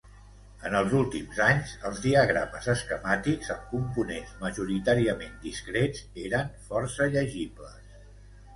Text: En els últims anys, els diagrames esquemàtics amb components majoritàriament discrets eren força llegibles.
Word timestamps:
En 0.67 0.75
els 0.77 0.93
últims 0.99 1.41
anys, 1.47 1.73
els 1.89 1.99
diagrames 2.05 2.69
esquemàtics 2.73 3.53
amb 3.57 3.69
components 3.75 4.33
majoritàriament 4.41 5.39
discrets 5.47 6.05
eren 6.27 6.53
força 6.73 7.13
llegibles. 7.17 8.05